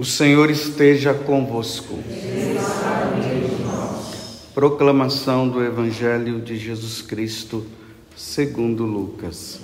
[0.00, 1.98] O Senhor esteja convosco.
[4.54, 7.66] Proclamação do Evangelho de Jesus Cristo,
[8.16, 9.60] segundo Lucas.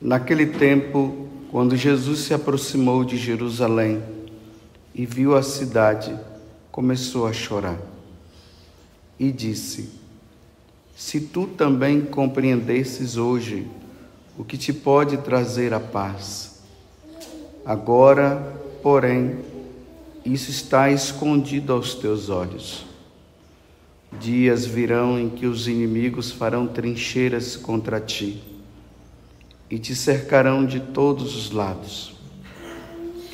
[0.00, 4.04] Naquele tempo, quando Jesus se aproximou de Jerusalém
[4.94, 6.16] e viu a cidade,
[6.70, 7.80] começou a chorar
[9.18, 9.90] e disse:
[10.94, 13.66] Se tu também compreendesses hoje
[14.36, 16.60] o que te pode trazer a paz.
[17.64, 18.36] Agora,
[18.82, 19.38] porém,
[20.24, 22.84] isso está escondido aos teus olhos.
[24.20, 28.42] Dias virão em que os inimigos farão trincheiras contra ti
[29.70, 32.14] e te cercarão de todos os lados.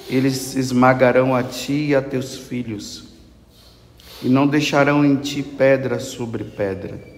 [0.09, 3.05] Eles esmagarão a ti e a teus filhos,
[4.23, 7.09] e não deixarão em ti pedra sobre pedra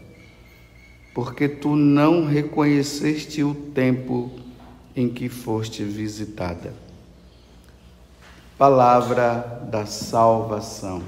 [1.15, 4.31] porque tu não reconheceste o tempo
[4.97, 6.75] em que foste visitada.
[8.57, 11.03] Palavra da salvação.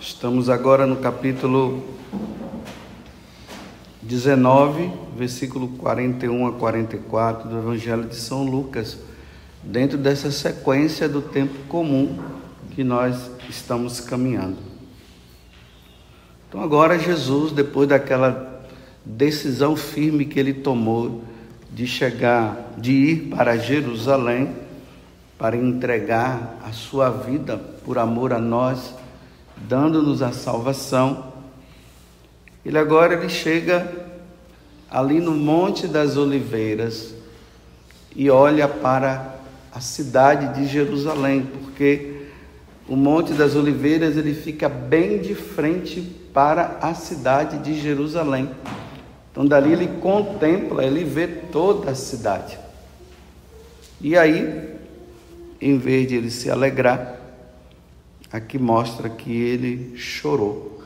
[0.00, 1.84] Estamos agora no capítulo
[4.04, 8.98] 19, versículo 41 a 44 do Evangelho de São Lucas,
[9.62, 12.18] dentro dessa sequência do tempo comum
[12.74, 14.58] que nós estamos caminhando.
[16.48, 18.62] Então, agora, Jesus, depois daquela
[19.04, 21.24] decisão firme que ele tomou
[21.72, 24.54] de chegar, de ir para Jerusalém,
[25.38, 28.94] para entregar a sua vida por amor a nós,
[29.56, 31.33] dando-nos a salvação,
[32.64, 34.04] ele agora ele chega
[34.90, 37.14] ali no Monte das Oliveiras
[38.14, 39.34] e olha para
[39.72, 42.28] a cidade de Jerusalém, porque
[42.88, 46.00] o Monte das Oliveiras ele fica bem de frente
[46.32, 48.48] para a cidade de Jerusalém.
[49.32, 52.58] Então dali ele contempla, ele vê toda a cidade.
[54.00, 54.74] E aí,
[55.60, 57.18] em vez de ele se alegrar,
[58.30, 60.83] aqui mostra que ele chorou.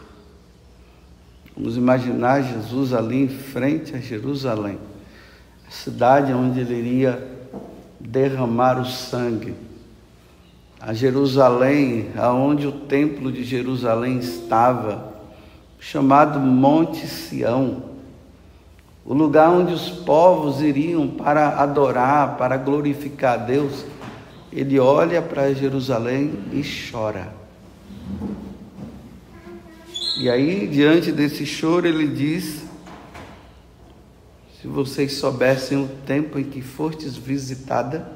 [1.58, 4.78] Vamos imaginar Jesus ali em frente a Jerusalém,
[5.66, 7.20] a cidade onde ele iria
[7.98, 9.54] derramar o sangue.
[10.80, 15.12] A Jerusalém, aonde o templo de Jerusalém estava,
[15.80, 17.82] chamado Monte Sião,
[19.04, 23.84] o lugar onde os povos iriam para adorar, para glorificar a Deus.
[24.52, 27.32] Ele olha para Jerusalém e chora.
[30.20, 32.64] E aí, diante desse choro, ele diz:
[34.60, 38.10] Se vocês soubessem o tempo em que fostes visitada.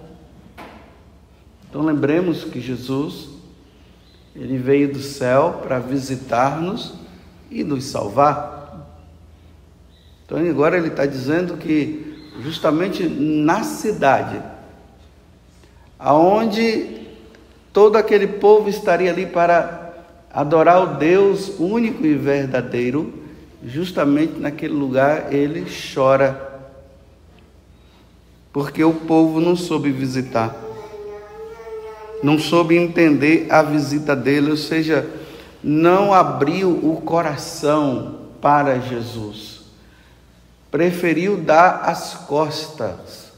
[1.71, 3.29] Então, lembremos que Jesus,
[4.35, 6.93] ele veio do céu para visitar-nos
[7.49, 8.85] e nos salvar.
[10.27, 14.43] Então, agora ele está dizendo que, justamente na cidade,
[15.97, 17.07] aonde
[17.73, 19.82] todo aquele povo estaria ali para
[20.33, 23.13] adorar o Deus único e verdadeiro,
[23.65, 26.51] justamente naquele lugar ele chora,
[28.53, 30.57] porque o povo não soube visitar,
[32.23, 35.07] não soube entender a visita dele, ou seja,
[35.63, 39.61] não abriu o coração para Jesus,
[40.71, 43.33] preferiu dar as costas.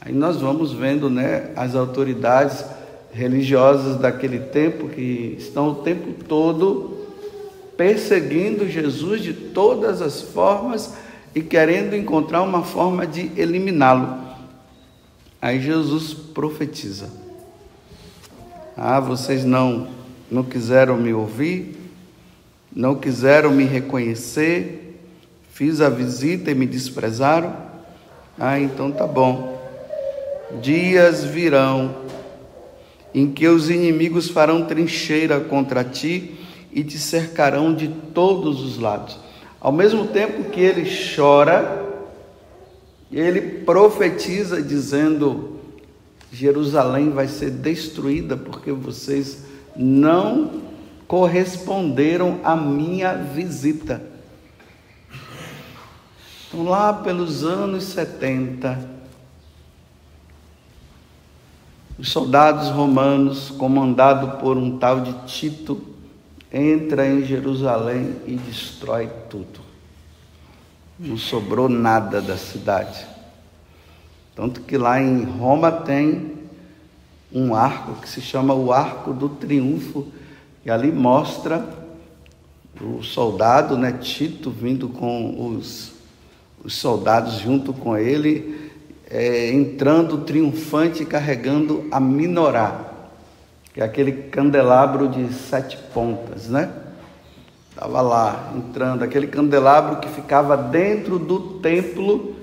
[0.00, 2.64] Aí nós vamos vendo, né, as autoridades
[3.14, 6.98] religiosas daquele tempo que estão o tempo todo
[7.76, 10.94] perseguindo Jesus de todas as formas
[11.32, 14.18] e querendo encontrar uma forma de eliminá-lo.
[15.40, 17.08] Aí Jesus profetiza:
[18.76, 19.88] Ah, vocês não
[20.30, 21.76] não quiseram me ouvir,
[22.74, 24.98] não quiseram me reconhecer,
[25.52, 27.54] fiz a visita e me desprezaram.
[28.36, 29.54] Ah, então tá bom.
[30.60, 32.03] Dias virão
[33.14, 36.34] em que os inimigos farão trincheira contra ti
[36.72, 39.16] e te cercarão de todos os lados.
[39.60, 40.84] Ao mesmo tempo que ele
[41.14, 41.82] chora,
[43.12, 45.60] ele profetiza dizendo:
[46.32, 49.44] Jerusalém vai ser destruída porque vocês
[49.76, 50.62] não
[51.06, 54.02] corresponderam à minha visita.
[56.48, 58.93] Então, lá pelos anos 70,
[61.98, 65.80] os soldados romanos, comandado por um tal de Tito,
[66.52, 69.60] entra em Jerusalém e destrói tudo.
[70.98, 73.06] Não sobrou nada da cidade.
[74.34, 76.34] Tanto que lá em Roma tem
[77.32, 80.06] um arco que se chama o Arco do Triunfo,
[80.64, 81.68] e ali mostra
[82.80, 85.92] o soldado, né, Tito, vindo com os,
[86.64, 88.63] os soldados junto com ele,
[89.14, 92.80] é, entrando triunfante, carregando a minorá,
[93.72, 96.68] que é aquele candelabro de sete pontas, né?
[97.70, 102.34] Estava lá entrando, aquele candelabro que ficava dentro do templo,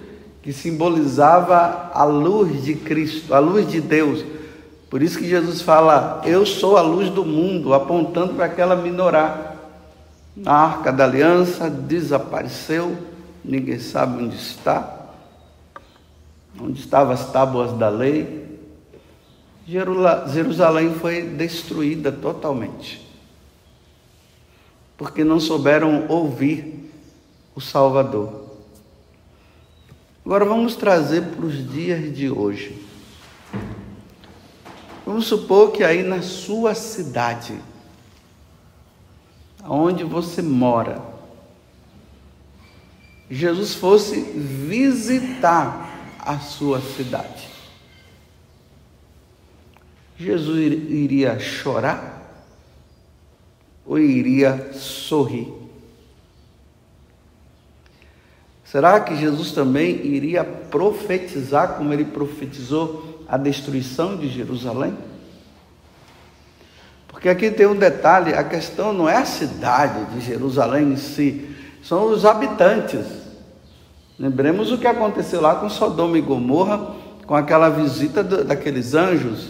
[0.41, 4.23] que simbolizava a luz de Cristo, a luz de Deus.
[4.89, 9.55] Por isso que Jesus fala: Eu sou a luz do mundo, apontando para aquela minorá.
[10.45, 12.95] A arca da aliança desapareceu,
[13.43, 15.00] ninguém sabe onde está.
[16.59, 18.59] Onde estavam as tábuas da lei.
[19.65, 23.11] Jerusalém foi destruída totalmente
[25.01, 26.91] porque não souberam ouvir
[27.55, 28.51] o Salvador.
[30.23, 32.79] Agora vamos trazer para os dias de hoje.
[35.03, 37.59] Vamos supor que aí na sua cidade,
[39.67, 41.01] onde você mora,
[43.27, 45.90] Jesus fosse visitar
[46.21, 47.49] a sua cidade.
[50.17, 50.57] Jesus
[50.89, 52.21] iria chorar?
[53.85, 55.51] ou iria sorrir?
[58.63, 64.97] Será que Jesus também iria profetizar como ele profetizou a destruição de Jerusalém?
[67.07, 71.53] Porque aqui tem um detalhe: a questão não é a cidade de Jerusalém em si,
[71.83, 73.20] são os habitantes.
[74.21, 76.93] Lembremos o que aconteceu lá com Sodoma e Gomorra,
[77.25, 79.47] com aquela visita daqueles anjos.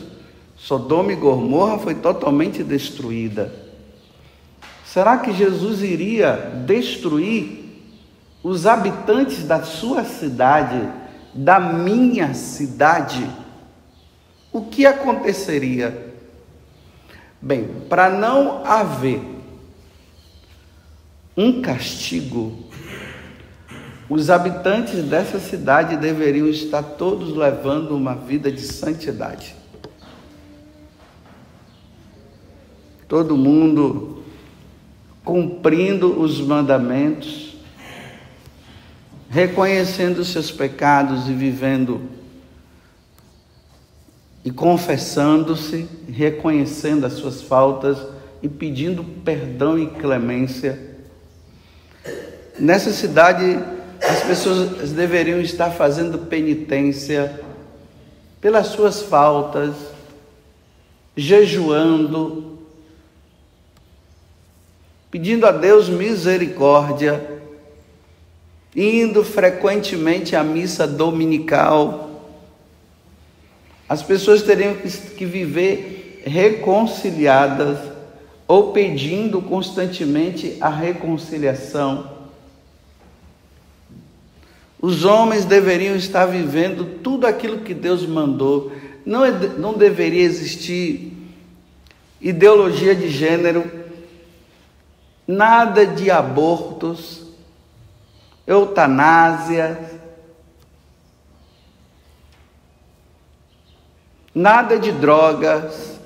[0.55, 3.53] Sodoma e Gomorra foi totalmente destruída.
[4.85, 7.83] Será que Jesus iria destruir
[8.41, 10.87] os habitantes da sua cidade,
[11.33, 13.29] da minha cidade?
[14.53, 16.13] O que aconteceria?
[17.41, 19.19] Bem, para não haver
[21.35, 22.71] um castigo,
[24.13, 29.55] os habitantes dessa cidade deveriam estar todos levando uma vida de santidade.
[33.07, 34.21] Todo mundo
[35.23, 37.55] cumprindo os mandamentos,
[39.29, 42.01] reconhecendo seus pecados e vivendo
[44.43, 47.97] e confessando-se, reconhecendo as suas faltas
[48.43, 50.97] e pedindo perdão e clemência.
[52.59, 53.57] Nessa cidade,
[54.01, 57.39] as pessoas deveriam estar fazendo penitência
[58.39, 59.75] pelas suas faltas,
[61.15, 62.57] jejuando,
[65.11, 67.39] pedindo a Deus misericórdia,
[68.75, 72.09] indo frequentemente à missa dominical.
[73.87, 77.77] As pessoas teriam que viver reconciliadas
[78.47, 82.10] ou pedindo constantemente a reconciliação.
[84.81, 88.71] Os homens deveriam estar vivendo tudo aquilo que Deus mandou.
[89.05, 91.13] Não, é, não deveria existir
[92.19, 93.81] ideologia de gênero
[95.27, 97.25] nada de abortos,
[98.45, 100.01] eutanásia,
[104.35, 105.99] nada de drogas,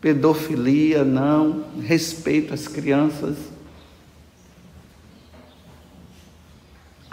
[0.00, 3.53] pedofilia, não, respeito às crianças.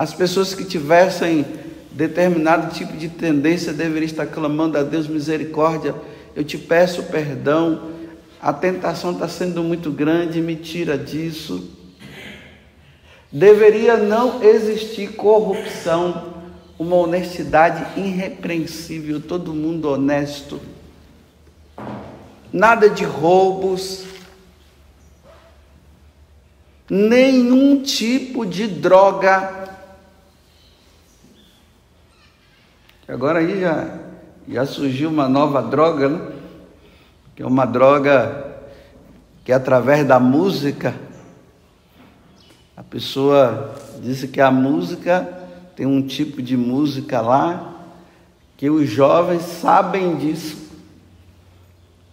[0.01, 1.45] As pessoas que tivessem
[1.91, 5.93] determinado tipo de tendência deveriam estar clamando a Deus misericórdia.
[6.35, 7.91] Eu te peço perdão
[8.41, 11.69] a tentação está sendo muito grande, me tira disso.
[13.31, 16.33] Deveria não existir corrupção,
[16.79, 20.59] uma honestidade irrepreensível, todo mundo honesto.
[22.51, 24.05] Nada de roubos,
[26.89, 29.61] nenhum tipo de droga.
[33.11, 33.89] Agora aí já,
[34.47, 36.31] já surgiu uma nova droga, né?
[37.35, 38.55] que é uma droga
[39.43, 40.95] que através da música
[42.73, 45.27] a pessoa disse que a música
[45.75, 47.83] tem um tipo de música lá
[48.55, 50.71] que os jovens sabem disso,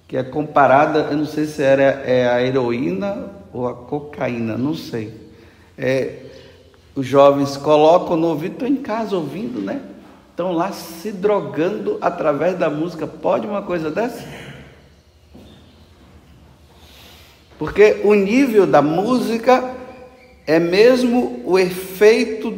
[0.08, 4.74] que é comparada, eu não sei se era é a heroína ou a cocaína, não
[4.74, 5.14] sei.
[5.78, 6.24] É,
[6.96, 9.80] os jovens colocam no ouvido, estão em casa ouvindo, né?
[10.38, 13.08] Estão lá se drogando através da música.
[13.08, 14.24] Pode uma coisa dessa?
[17.58, 19.74] Porque o nível da música
[20.46, 22.56] é mesmo o efeito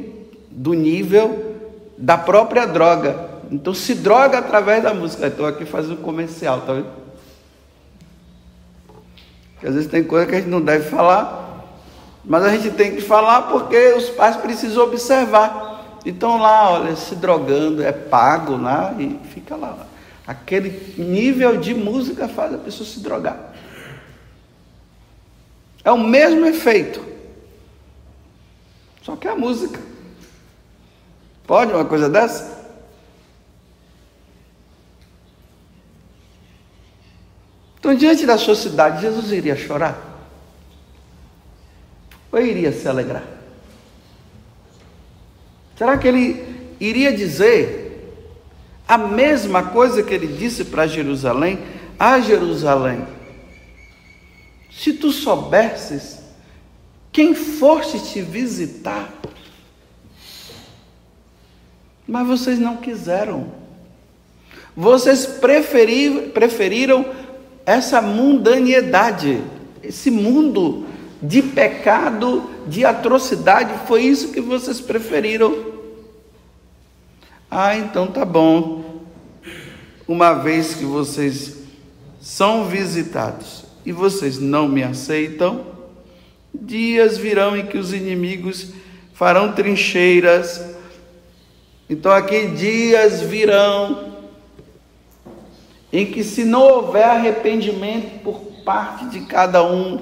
[0.51, 1.57] do nível
[1.97, 3.31] da própria droga.
[3.51, 5.29] Então se droga através da música.
[5.29, 6.91] Estou aqui fazendo comercial, tá vendo?
[9.55, 11.65] Porque às vezes tem coisa que a gente não deve falar,
[12.27, 15.70] mas a gente tem que falar porque os pais precisam observar.
[16.05, 19.87] Então lá, olha, se drogando, é pago lá e fica lá.
[20.27, 23.53] Aquele nível de música faz a pessoa se drogar.
[25.85, 27.05] É o mesmo efeito.
[29.03, 29.81] Só que é a música.
[31.47, 32.61] Pode uma coisa dessa?
[37.79, 39.99] Então, diante da sua cidade, Jesus iria chorar?
[42.31, 43.40] Ou iria se alegrar?
[45.81, 46.45] Será que ele
[46.79, 48.21] iria dizer
[48.87, 51.59] a mesma coisa que ele disse para Jerusalém?
[51.99, 53.07] A Jerusalém,
[54.71, 56.19] se tu soubesses
[57.11, 59.11] quem foste te visitar,
[62.07, 63.51] mas vocês não quiseram.
[64.77, 67.07] Vocês preferiram, preferiram
[67.65, 69.43] essa mundanidade,
[69.83, 70.87] esse mundo
[71.23, 75.70] de pecado, de atrocidade, foi isso que vocês preferiram.
[77.51, 79.01] Ah, então tá bom.
[80.07, 81.59] Uma vez que vocês
[82.21, 85.67] são visitados e vocês não me aceitam,
[86.55, 88.73] dias virão em que os inimigos
[89.13, 90.65] farão trincheiras.
[91.89, 94.13] Então aqui dias virão
[95.93, 99.99] em que, se não houver arrependimento por parte de cada um,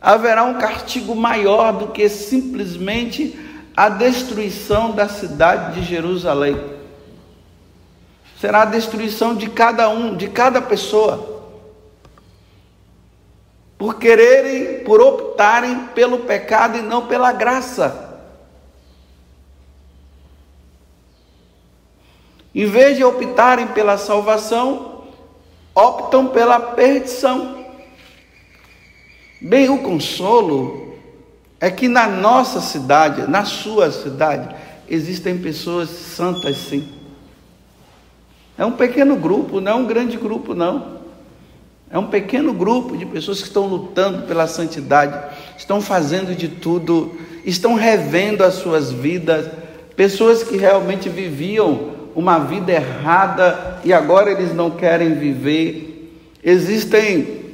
[0.00, 3.38] haverá um castigo maior do que simplesmente
[3.78, 6.60] a destruição da cidade de Jerusalém.
[8.40, 11.44] Será a destruição de cada um, de cada pessoa.
[13.78, 18.18] Por quererem, por optarem pelo pecado e não pela graça.
[22.52, 25.04] Em vez de optarem pela salvação,
[25.72, 27.64] optam pela perdição.
[29.40, 30.87] Bem, o consolo
[31.60, 34.54] é que na nossa cidade, na sua cidade,
[34.88, 36.86] existem pessoas santas sim.
[38.56, 40.98] É um pequeno grupo, não é um grande grupo, não.
[41.90, 45.18] É um pequeno grupo de pessoas que estão lutando pela santidade,
[45.56, 49.48] estão fazendo de tudo, estão revendo as suas vidas,
[49.96, 56.12] pessoas que realmente viviam uma vida errada e agora eles não querem viver.
[56.42, 57.47] Existem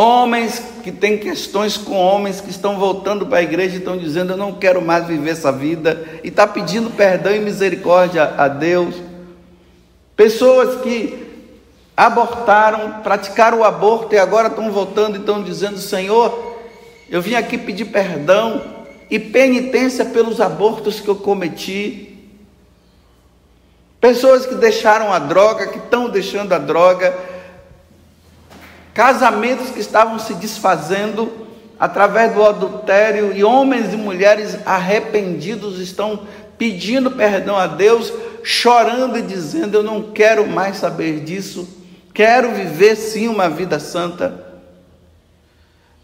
[0.00, 4.32] homens que têm questões com homens que estão voltando para a igreja e estão dizendo:
[4.32, 8.94] Eu não quero mais viver essa vida, e está pedindo perdão e misericórdia a Deus.
[10.16, 11.28] Pessoas que
[11.96, 16.56] abortaram, praticaram o aborto e agora estão voltando e estão dizendo: Senhor,
[17.10, 18.62] eu vim aqui pedir perdão
[19.10, 22.06] e penitência pelos abortos que eu cometi.
[24.00, 27.14] Pessoas que deixaram a droga, que estão deixando a droga,
[28.94, 31.30] casamentos que estavam se desfazendo
[31.78, 36.26] através do adultério e homens e mulheres arrependidos estão
[36.58, 41.66] pedindo perdão a Deus, chorando e dizendo: Eu não quero mais saber disso,
[42.12, 44.48] quero viver sim uma vida santa.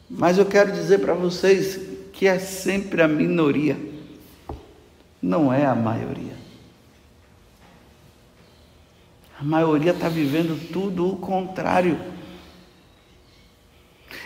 [0.09, 1.79] Mas eu quero dizer para vocês
[2.13, 3.77] que é sempre a minoria,
[5.21, 6.37] não é a maioria.
[9.39, 12.16] A maioria está vivendo tudo o contrário.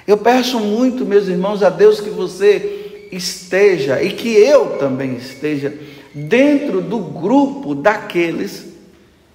[0.07, 5.75] Eu peço muito, meus irmãos, a Deus que você esteja e que eu também esteja
[6.14, 8.69] dentro do grupo daqueles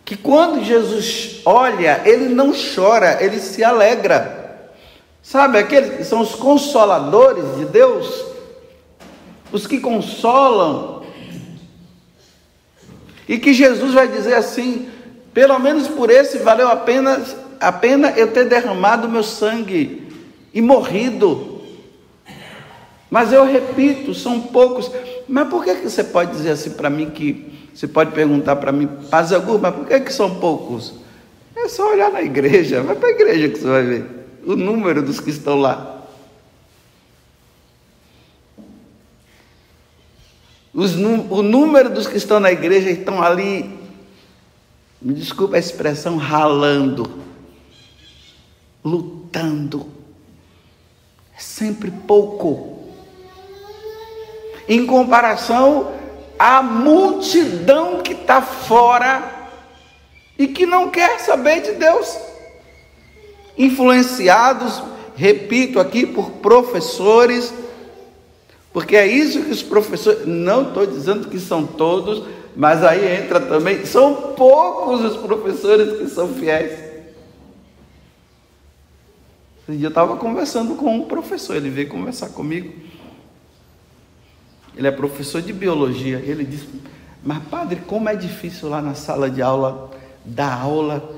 [0.03, 4.69] que, quando Jesus olha, ele não chora, ele se alegra.
[5.23, 8.25] Sabe, aqueles que são os consoladores de Deus,
[9.51, 11.03] os que consolam,
[13.27, 14.87] e que Jesus vai dizer assim:
[15.33, 17.23] pelo menos por esse valeu a pena,
[17.59, 20.04] a pena eu ter derramado meu sangue
[20.55, 21.61] e morrido.
[23.11, 24.89] Mas eu repito, são poucos.
[25.27, 28.71] Mas por que, que você pode dizer assim para mim que você pode perguntar para
[28.71, 30.93] mim, Paz Agur, mas por que, que são poucos?
[31.53, 34.05] É só olhar na igreja, vai para a igreja que você vai ver
[34.45, 36.03] o número dos que estão lá.
[40.73, 43.69] Os, o número dos que estão na igreja estão ali
[45.01, 47.09] me desculpa a expressão, ralando,
[48.83, 49.94] lutando.
[51.35, 52.79] É sempre pouco.
[54.67, 55.93] Em comparação
[56.39, 59.49] à multidão que está fora
[60.37, 62.17] e que não quer saber de Deus.
[63.57, 64.81] Influenciados,
[65.15, 67.53] repito aqui, por professores,
[68.73, 72.23] porque é isso que os professores, não estou dizendo que são todos,
[72.55, 76.84] Mas aí entra também, são poucos os professores que são fiéis.
[79.67, 82.71] Esse dia eu estava conversando com um professor, ele veio conversar comigo.
[84.77, 86.21] Ele é professor de biologia.
[86.23, 86.67] Ele disse:
[87.23, 89.89] Mas, padre, como é difícil lá na sala de aula
[90.23, 91.11] dar aula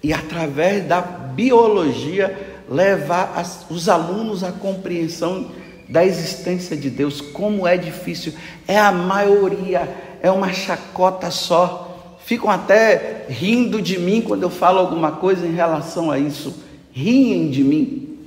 [0.00, 5.50] e, através da biologia, levar as, os alunos à compreensão
[5.88, 7.20] da existência de Deus.
[7.20, 8.32] Como é difícil.
[8.68, 9.92] É a maioria,
[10.22, 12.16] é uma chacota só.
[12.24, 16.69] Ficam até rindo de mim quando eu falo alguma coisa em relação a isso.
[16.92, 18.18] Riem de mim.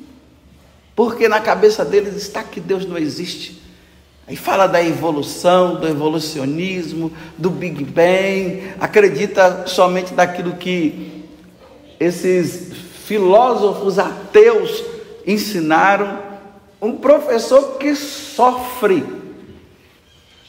[0.96, 3.62] Porque na cabeça deles está que Deus não existe.
[4.26, 11.26] Aí fala da evolução, do evolucionismo, do Big Bang, acredita somente daquilo que
[12.00, 12.72] esses
[13.06, 14.84] filósofos ateus
[15.28, 16.20] ensinaram.
[16.82, 19.06] Um professor que sofre,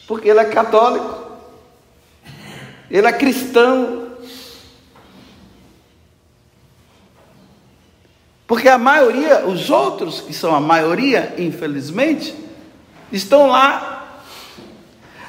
[0.06, 1.23] porque ele é católico,
[2.90, 4.03] ele é cristão.
[8.47, 12.35] Porque a maioria, os outros, que são a maioria, infelizmente,
[13.11, 14.23] estão lá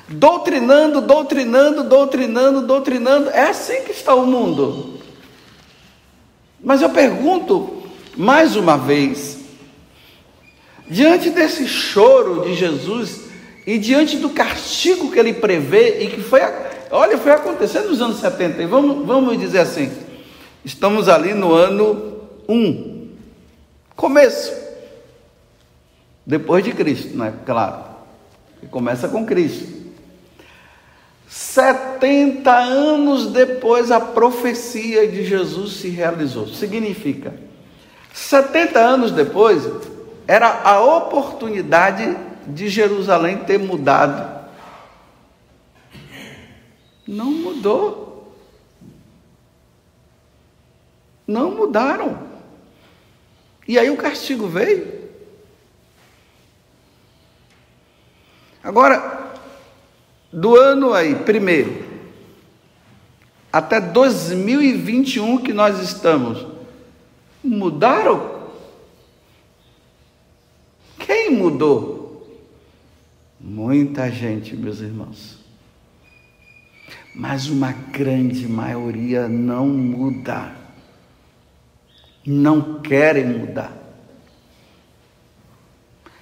[0.07, 3.29] doutrinando, doutrinando, doutrinando, doutrinando.
[3.29, 4.99] É assim que está o mundo.
[6.61, 7.83] Mas eu pergunto
[8.17, 9.39] mais uma vez,
[10.87, 13.25] diante desse choro de Jesus
[13.67, 16.39] e diante do castigo que ele prevê e que foi,
[16.91, 19.91] olha, foi acontecendo nos anos 70, e vamos, vamos dizer assim,
[20.63, 22.94] estamos ali no ano 1,
[23.95, 24.53] começo.
[26.25, 27.33] Depois de Cristo, né?
[27.45, 27.83] Claro.
[28.59, 29.75] Que começa com Cristo.
[31.27, 36.47] 70 anos depois a profecia de Jesus se realizou.
[36.47, 37.33] Significa,
[38.13, 39.67] 70 anos depois,
[40.27, 42.15] era a oportunidade
[42.47, 44.35] de Jerusalém ter mudado.
[47.07, 48.33] Não mudou.
[51.27, 52.34] Não mudaram.
[53.67, 55.05] E aí o castigo veio.
[58.63, 59.33] Agora,
[60.31, 61.85] do ano aí, primeiro,
[63.51, 66.45] até 2021 que nós estamos,
[67.43, 68.49] mudaram?
[70.99, 72.27] Quem mudou?
[73.39, 75.37] Muita gente, meus irmãos.
[77.15, 80.54] Mas uma grande maioria não muda.
[82.25, 83.71] Não querem mudar.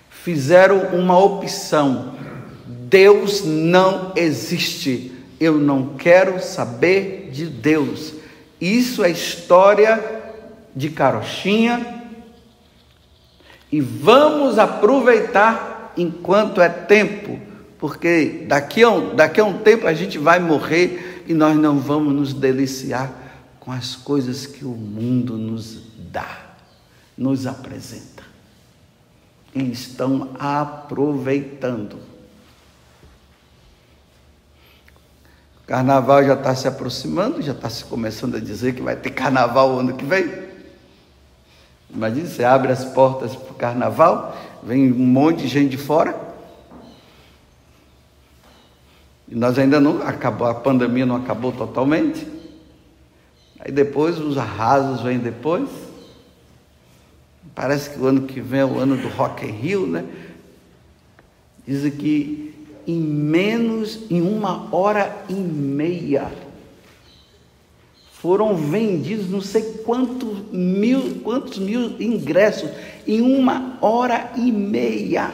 [0.09, 2.13] Fizeram uma opção
[2.93, 5.11] Deus não existe.
[5.39, 8.13] Eu não quero saber de Deus.
[8.61, 9.99] Isso é história
[10.75, 12.03] de carochinha.
[13.71, 17.39] E vamos aproveitar enquanto é tempo,
[17.79, 21.79] porque daqui a, um, daqui a um tempo a gente vai morrer e nós não
[21.79, 23.11] vamos nos deliciar
[23.59, 25.81] com as coisas que o mundo nos
[26.13, 26.37] dá,
[27.17, 28.23] nos apresenta.
[29.53, 31.99] E estão aproveitando.
[35.65, 39.73] Carnaval já está se aproximando, já está se começando a dizer que vai ter carnaval
[39.73, 40.43] o ano que vem.
[41.89, 46.19] Imagina, você abre as portas para o carnaval, vem um monte de gente de fora.
[49.27, 52.27] E nós ainda não acabou, a pandemia não acabou totalmente.
[53.59, 55.69] Aí depois os arrasos vêm depois.
[57.55, 60.05] Parece que o ano que vem é o ano do Rock in Rio, né?
[61.65, 62.53] Dizem que
[62.87, 66.31] em menos, em uma hora e meia.
[68.13, 72.69] Foram vendidos não sei quantos mil, quantos mil ingressos
[73.05, 75.33] em uma hora e meia.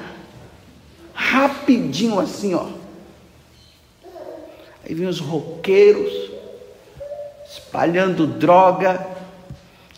[1.14, 2.68] Rapidinho assim, ó.
[4.84, 6.32] Aí vem os roqueiros
[7.52, 9.08] espalhando droga,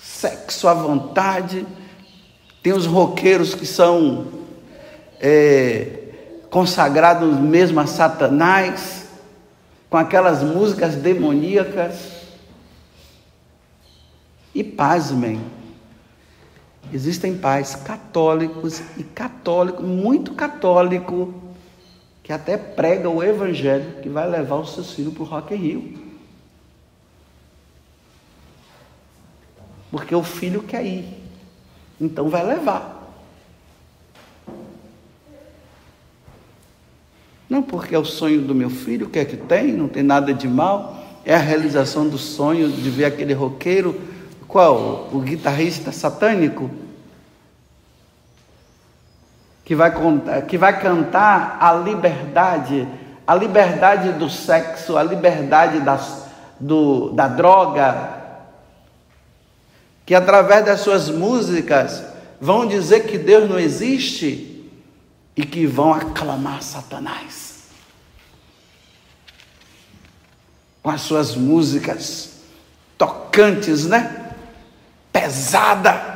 [0.01, 1.65] sexo à vontade.
[2.62, 4.28] Tem os roqueiros que são
[5.19, 6.02] é,
[6.50, 9.08] consagrados mesmo a Satanás,
[9.89, 12.21] com aquelas músicas demoníacas.
[14.54, 15.41] E pasmem,
[16.93, 21.34] existem pais católicos e católicos, muito católico,
[22.21, 25.58] que até prega o evangelho que vai levar o seu filho para o Rock in
[25.58, 26.12] Rio.
[29.89, 31.20] Porque o filho quer ir,
[32.01, 32.99] então vai levar.
[37.47, 39.71] Não, porque é o sonho do meu filho, o que é que tem?
[39.73, 40.97] Não tem nada de mal.
[41.23, 44.01] É a realização do sonho de ver aquele roqueiro,
[44.47, 45.09] qual?
[45.13, 46.71] O guitarrista satânico?
[49.63, 52.87] Que vai, contar, que vai cantar a liberdade,
[53.27, 56.25] a liberdade do sexo, a liberdade das,
[56.59, 58.20] do, da droga,
[60.05, 62.03] que através das suas músicas
[62.39, 64.69] vão dizer que Deus não existe
[65.35, 67.51] e que vão aclamar Satanás.
[70.81, 72.31] Com as suas músicas
[72.97, 74.31] tocantes, né?
[75.13, 76.11] Pesada.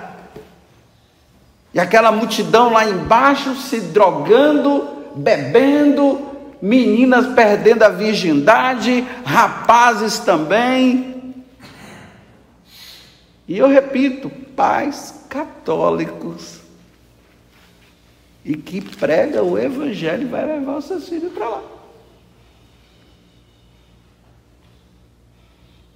[1.74, 11.15] E aquela multidão lá embaixo se drogando, bebendo, meninas perdendo a virgindade, rapazes também.
[13.48, 16.62] E eu repito, pais católicos
[18.44, 21.64] e que prega o evangelho vai levar os seus filhos para lá.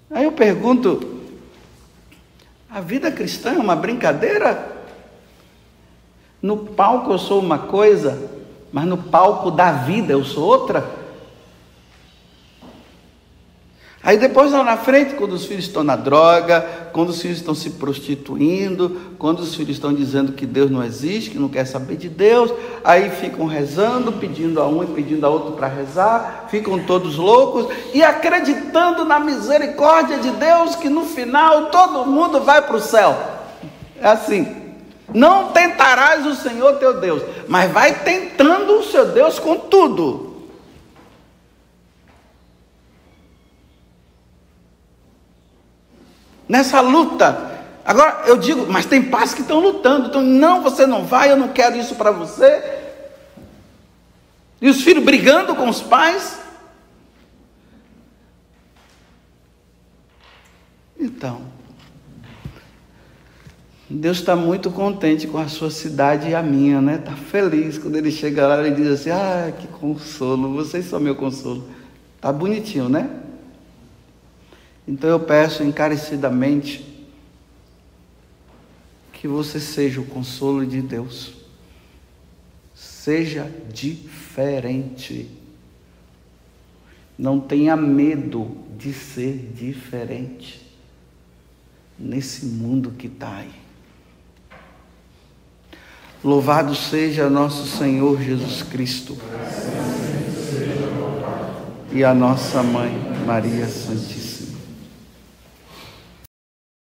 [0.10, 1.22] Aí eu pergunto:
[2.70, 4.78] a vida cristã é uma brincadeira?
[6.42, 8.32] No palco eu sou uma coisa,
[8.72, 10.99] mas no palco da vida eu sou outra.
[14.02, 17.54] Aí depois lá na frente, quando os filhos estão na droga, quando os filhos estão
[17.54, 21.98] se prostituindo, quando os filhos estão dizendo que Deus não existe, que não quer saber
[21.98, 22.50] de Deus,
[22.82, 27.68] aí ficam rezando, pedindo a um e pedindo a outro para rezar, ficam todos loucos
[27.94, 33.18] e acreditando na misericórdia de Deus, que no final todo mundo vai para o céu.
[34.02, 34.48] É assim.
[35.14, 40.29] Não tentarás o Senhor teu Deus, mas vai tentando o seu Deus com tudo.
[46.50, 47.60] Nessa luta.
[47.86, 50.08] Agora eu digo, mas tem pais que estão lutando.
[50.08, 52.80] Então, não, você não vai, eu não quero isso para você.
[54.60, 56.40] E os filhos brigando com os pais.
[61.00, 61.42] Então,
[63.90, 66.96] Deus está muito contente com a sua cidade e a minha, né?
[66.96, 71.16] Está feliz quando ele chega lá e diz assim: Ah, que consolo, vocês são meu
[71.16, 71.64] consolo.
[72.18, 73.10] Está bonitinho, né?
[74.90, 76.84] Então eu peço encarecidamente
[79.14, 81.34] que você seja o consolo de Deus.
[82.74, 85.30] Seja diferente.
[87.16, 90.60] Não tenha medo de ser diferente
[92.00, 93.52] nesse mundo que está aí.
[96.24, 99.16] Louvado seja nosso Senhor Jesus Cristo
[101.92, 102.92] e a nossa mãe
[103.28, 104.19] Maria Santíssima.